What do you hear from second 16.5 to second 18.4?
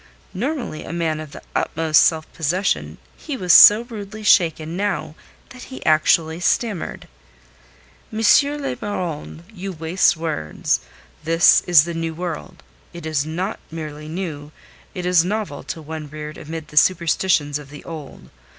the superstitions of the Old.